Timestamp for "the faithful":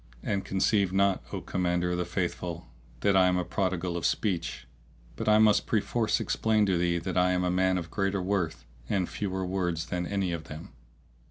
1.99-2.65